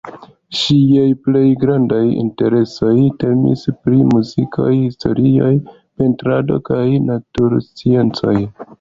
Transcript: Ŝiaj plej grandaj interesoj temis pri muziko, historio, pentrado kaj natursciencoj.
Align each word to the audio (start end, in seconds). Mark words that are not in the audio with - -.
Ŝiaj 0.59 1.03
plej 1.27 1.43
grandaj 1.63 1.99
interesoj 2.21 2.95
temis 3.25 3.67
pri 3.83 4.01
muziko, 4.15 4.67
historio, 4.81 5.55
pentrado 6.01 6.61
kaj 6.73 6.85
natursciencoj. 7.13 8.39